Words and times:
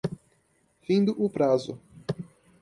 Findo 0.85 1.11
o 1.23 1.29
prazo 1.29 1.79